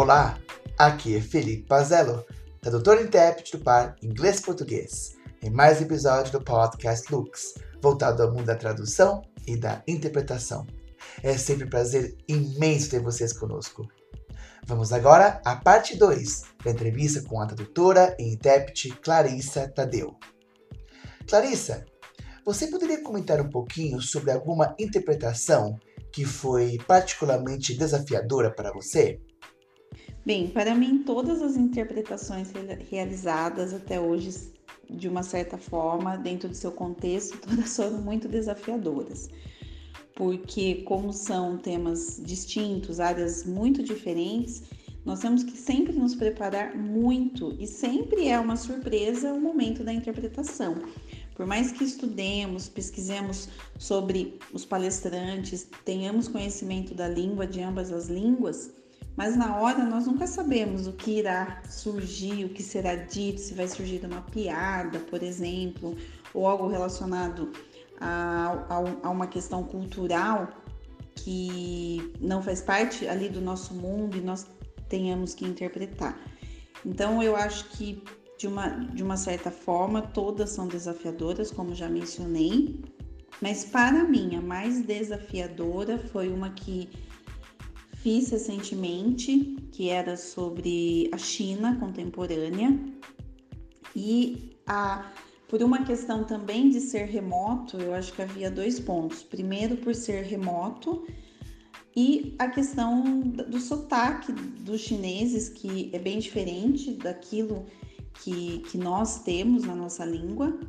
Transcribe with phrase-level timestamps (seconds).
[0.00, 0.38] Olá,
[0.78, 2.24] aqui é Felipe Pazello,
[2.60, 8.30] tradutor e intérprete do par inglês-português, em mais um episódio do podcast Lux, voltado ao
[8.30, 10.64] mundo da tradução e da interpretação.
[11.20, 13.88] É sempre um prazer imenso ter vocês conosco.
[14.64, 20.16] Vamos agora à parte 2 da entrevista com a tradutora e intérprete Clarissa Tadeu.
[21.26, 21.84] Clarissa,
[22.44, 25.76] você poderia comentar um pouquinho sobre alguma interpretação
[26.12, 29.20] que foi particularmente desafiadora para você?
[30.28, 32.52] Bem, para mim, todas as interpretações
[32.90, 34.52] realizadas até hoje,
[34.90, 39.30] de uma certa forma, dentro do seu contexto, todas foram muito desafiadoras.
[40.14, 44.64] Porque, como são temas distintos, áreas muito diferentes,
[45.02, 49.94] nós temos que sempre nos preparar muito e sempre é uma surpresa o momento da
[49.94, 50.74] interpretação.
[51.34, 58.08] Por mais que estudemos, pesquisemos sobre os palestrantes, tenhamos conhecimento da língua, de ambas as
[58.08, 58.76] línguas,
[59.18, 63.52] mas na hora nós nunca sabemos o que irá surgir, o que será dito, se
[63.52, 65.96] vai surgir uma piada, por exemplo,
[66.32, 67.50] ou algo relacionado
[68.00, 70.46] a, a, a uma questão cultural
[71.16, 74.46] que não faz parte ali do nosso mundo e nós
[74.88, 76.16] tenhamos que interpretar.
[76.86, 78.00] Então eu acho que
[78.38, 82.84] de uma, de uma certa forma, todas são desafiadoras, como já mencionei,
[83.42, 86.88] mas para mim a mais desafiadora foi uma que
[88.02, 92.78] fiz recentemente, que era sobre a China contemporânea
[93.94, 95.10] e a
[95.48, 99.22] por uma questão também de ser remoto, eu acho que havia dois pontos.
[99.22, 101.06] Primeiro, por ser remoto,
[101.96, 107.66] e a questão do sotaque dos chineses, que é bem diferente daquilo
[108.22, 110.60] que, que nós temos na nossa língua.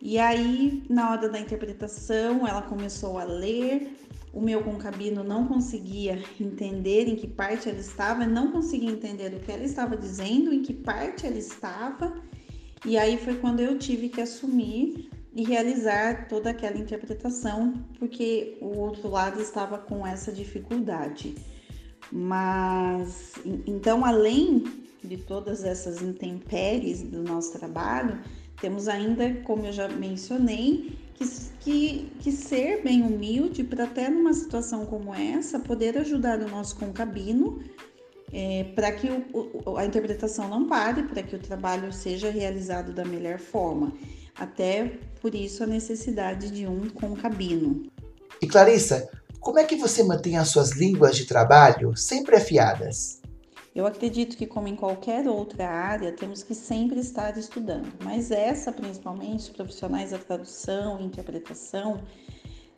[0.00, 3.96] E aí, na hora da interpretação, ela começou a ler.
[4.32, 9.40] O meu concabino não conseguia entender em que parte ela estava, não conseguia entender o
[9.40, 12.14] que ela estava dizendo, em que parte ela estava.
[12.86, 18.78] E aí foi quando eu tive que assumir e realizar toda aquela interpretação, porque o
[18.78, 21.34] outro lado estava com essa dificuldade.
[22.10, 23.34] Mas
[23.66, 24.64] então, além
[25.02, 28.20] de todas essas intempéries do nosso trabalho,
[28.60, 31.26] temos ainda, como eu já mencionei, que,
[31.60, 36.76] que, que ser bem humilde para até numa situação como essa poder ajudar o nosso
[36.76, 37.60] concabino
[38.32, 42.92] é, para que o, o, a interpretação não pare, para que o trabalho seja realizado
[42.92, 43.92] da melhor forma.
[44.34, 47.90] Até por isso a necessidade de um concabino.
[48.40, 49.10] E Clarissa,
[49.40, 53.19] como é que você mantém as suas línguas de trabalho sempre afiadas?
[53.80, 58.70] Eu acredito que, como em qualquer outra área, temos que sempre estar estudando, mas essa,
[58.70, 62.02] principalmente, profissionais da tradução e interpretação,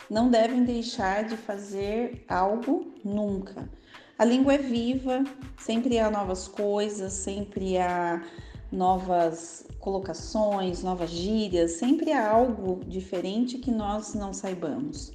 [0.08, 3.68] não devem deixar de fazer algo nunca.
[4.16, 5.24] A língua é viva,
[5.58, 8.22] sempre há novas coisas, sempre há
[8.70, 15.12] novas colocações, novas gírias, sempre há algo diferente que nós não saibamos.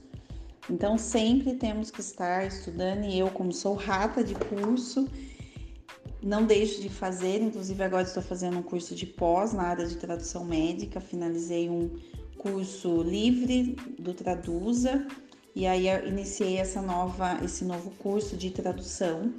[0.69, 5.07] Então, sempre temos que estar estudando, e eu, como sou rata de curso,
[6.27, 9.95] não deixo de fazer, inclusive agora estou fazendo um curso de pós na área de
[9.95, 11.89] tradução médica, finalizei um
[12.37, 15.07] curso livre do Traduza
[15.55, 19.33] e aí iniciei essa nova, esse novo curso de tradução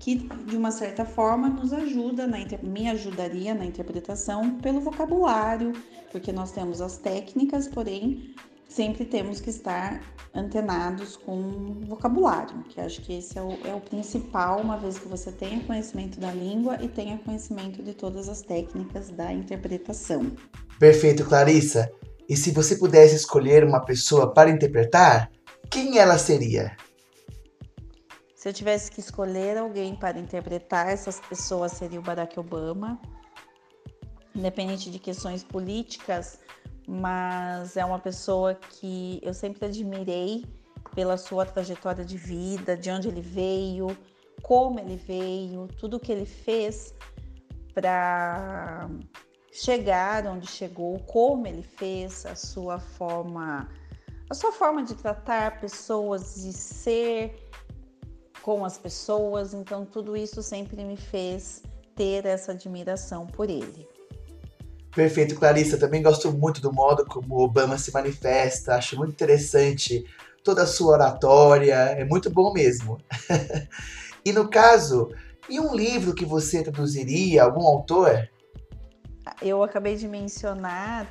[0.00, 5.72] que de uma certa forma nos ajuda, na, me ajudaria na interpretação pelo vocabulário,
[6.10, 8.34] porque nós temos as técnicas, porém
[8.72, 10.00] sempre temos que estar
[10.34, 15.06] antenados com vocabulário, que acho que esse é o, é o principal, uma vez que
[15.06, 20.32] você tenha conhecimento da língua e tenha conhecimento de todas as técnicas da interpretação.
[20.78, 21.92] Perfeito, Clarissa.
[22.28, 25.30] E se você pudesse escolher uma pessoa para interpretar,
[25.70, 26.74] quem ela seria?
[28.34, 32.98] Se eu tivesse que escolher alguém para interpretar, essas pessoas seria o Barack Obama.
[34.34, 36.38] Independente de questões políticas,
[36.92, 40.44] mas é uma pessoa que eu sempre admirei
[40.94, 43.96] pela sua trajetória de vida, de onde ele veio,
[44.42, 46.94] como ele veio, tudo que ele fez
[47.72, 48.90] para
[49.50, 53.70] chegar onde chegou, como ele fez, a sua forma,
[54.28, 57.48] a sua forma de tratar pessoas, de ser
[58.42, 61.62] com as pessoas, então tudo isso sempre me fez
[61.94, 63.88] ter essa admiração por ele.
[64.94, 65.78] Perfeito, Clarissa.
[65.78, 68.74] Também gosto muito do modo como Obama se manifesta.
[68.74, 70.04] Acho muito interessante
[70.44, 71.74] toda a sua oratória.
[71.74, 72.98] É muito bom mesmo.
[74.24, 75.10] e no caso,
[75.48, 78.28] e um livro que você traduziria, algum autor?
[79.40, 81.06] Eu acabei de mencionar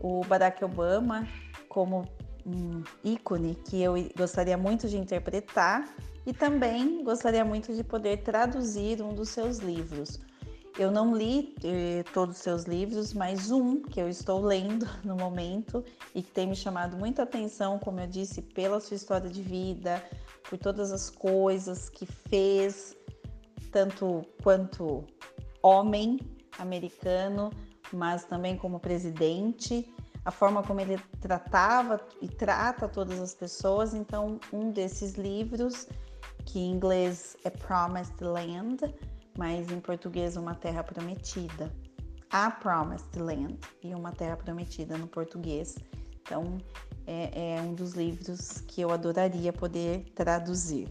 [0.00, 1.26] o Barack Obama
[1.68, 2.04] como
[2.44, 5.88] um ícone que eu gostaria muito de interpretar
[6.26, 10.20] e também gostaria muito de poder traduzir um dos seus livros.
[10.76, 15.14] Eu não li eh, todos os seus livros, mas um que eu estou lendo no
[15.14, 19.40] momento e que tem me chamado muita atenção, como eu disse, pela sua história de
[19.40, 20.02] vida,
[20.48, 22.96] por todas as coisas que fez,
[23.70, 25.04] tanto quanto
[25.62, 26.18] homem
[26.58, 27.50] americano,
[27.92, 29.88] mas também como presidente,
[30.24, 33.94] a forma como ele tratava e trata todas as pessoas.
[33.94, 35.86] Então, um desses livros,
[36.44, 38.92] que em inglês é Promised Land,
[39.36, 41.72] mas em português Uma Terra Prometida.
[42.30, 45.76] A Promised Land e Uma Terra Prometida no português.
[46.22, 46.58] Então,
[47.06, 50.88] é, é um dos livros que eu adoraria poder traduzir.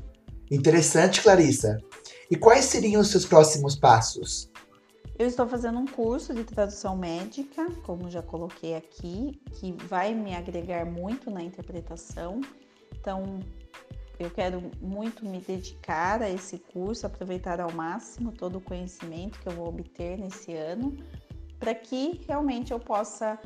[0.51, 1.77] Interessante, Clarissa.
[2.29, 4.51] E quais seriam os seus próximos passos?
[5.17, 10.35] Eu estou fazendo um curso de tradução médica, como já coloquei aqui, que vai me
[10.35, 12.41] agregar muito na interpretação.
[12.99, 13.39] Então,
[14.23, 19.47] eu quero muito me dedicar a esse curso, aproveitar ao máximo todo o conhecimento que
[19.47, 20.95] eu vou obter nesse ano,
[21.59, 23.39] para que realmente eu possa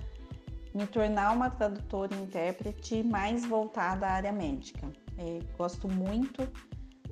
[0.74, 4.92] me tornar uma tradutora e intérprete mais voltada à área médica.
[5.18, 6.48] É, gosto muito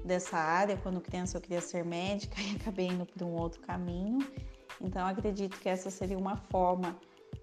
[0.03, 0.77] dessa área.
[0.77, 4.19] Quando criança eu queria ser médica e acabei indo por um outro caminho.
[4.79, 6.95] Então acredito que essa seria uma forma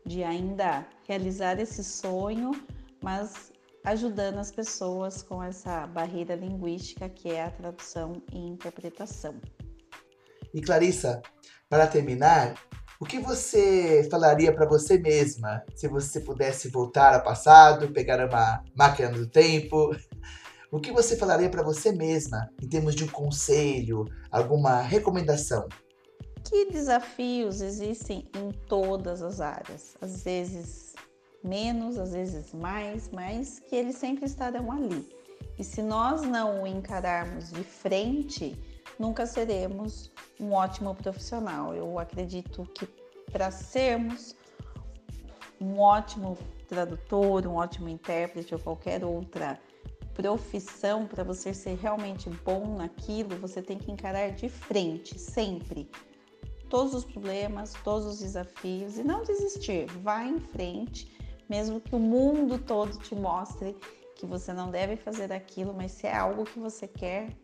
[0.06, 2.52] de ainda realizar esse sonho,
[3.02, 3.51] mas
[3.84, 9.34] ajudando as pessoas com essa barreira linguística que é a tradução e interpretação.
[10.54, 11.22] E Clarissa,
[11.68, 12.54] para terminar,
[13.00, 18.62] o que você falaria para você mesma se você pudesse voltar ao passado, pegar uma
[18.76, 19.96] máquina do tempo?
[20.70, 25.68] O que você falaria para você mesma em termos de um conselho, alguma recomendação?
[26.44, 29.96] Que desafios existem em todas as áreas?
[30.00, 30.91] Às vezes
[31.42, 35.08] menos, às vezes mais, mas que eles sempre estarão ali.
[35.58, 38.56] E se nós não o encararmos de frente,
[38.98, 40.10] nunca seremos
[40.40, 41.74] um ótimo profissional.
[41.74, 42.86] Eu acredito que
[43.30, 44.34] para sermos
[45.60, 46.36] um ótimo
[46.68, 49.58] tradutor, um ótimo intérprete ou qualquer outra
[50.14, 55.90] profissão, para você ser realmente bom naquilo, você tem que encarar de frente, sempre.
[56.68, 59.86] Todos os problemas, todos os desafios e não desistir.
[60.02, 61.12] Vá em frente,
[61.48, 63.76] mesmo que o mundo todo te mostre
[64.16, 67.36] que você não deve fazer aquilo, mas se é algo que você quer,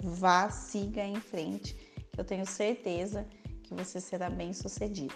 [0.00, 1.76] vá, siga em frente,
[2.16, 3.26] eu tenho certeza
[3.62, 5.14] que você será bem sucedido.